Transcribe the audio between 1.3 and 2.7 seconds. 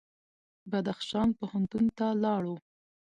پوهنتون ته لاړو.